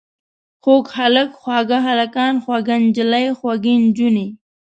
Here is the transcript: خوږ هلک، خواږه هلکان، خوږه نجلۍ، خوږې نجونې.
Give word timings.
خوږ 0.63 0.85
هلک، 0.97 1.29
خواږه 1.41 1.79
هلکان، 1.87 2.33
خوږه 2.43 2.75
نجلۍ، 2.83 3.25
خوږې 3.39 3.73
نجونې. 3.83 4.27